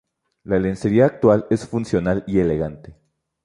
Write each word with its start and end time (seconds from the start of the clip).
La 0.45 0.57
lencería 0.57 1.05
actual 1.05 1.45
es 1.51 1.67
funcional 1.67 2.23
y 2.25 2.39
elegante. 2.39 2.95